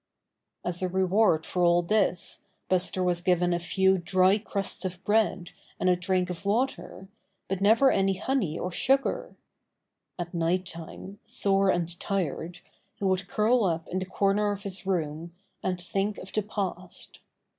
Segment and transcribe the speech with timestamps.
[0.65, 5.51] As a reward for all this Buster was given a few dry crusts of bread
[5.79, 7.07] and a drink of water,
[7.47, 9.35] but never any honey or sugar.
[10.17, 12.61] At night time, sore and tired,
[12.95, 17.19] he would curl up in the corner of his room, and think of the past.